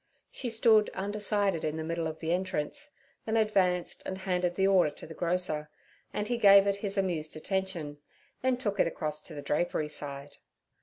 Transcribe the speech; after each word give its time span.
She 0.31 0.49
stood 0.49 0.89
undecided 0.95 1.63
in 1.63 1.77
the 1.77 1.83
middle 1.83 2.07
of 2.07 2.17
the 2.17 2.33
entrance, 2.33 2.89
then 3.27 3.37
advanced 3.37 4.01
and 4.03 4.17
handed 4.17 4.55
the 4.55 4.65
order 4.65 4.89
to 4.89 5.05
the 5.05 5.13
grocer, 5.13 5.69
and 6.11 6.27
he 6.27 6.37
gave 6.39 6.65
it 6.65 6.77
his 6.77 6.97
amused 6.97 7.37
attention, 7.37 7.99
then 8.41 8.57
took 8.57 8.79
it 8.79 8.87
across 8.87 9.19
to 9.21 9.35
the 9.35 9.43
drapery 9.43 9.89
side. 9.89 10.37